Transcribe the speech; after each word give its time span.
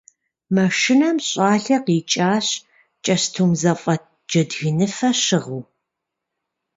Машинэм 0.55 1.17
щӀалэ 1.27 1.77
къикӀащ 1.85 2.47
кӀэстум 3.03 3.51
зэфӀэт 3.61 4.03
джэдгыныфэ 4.29 5.09
щыгъыу. 5.23 5.63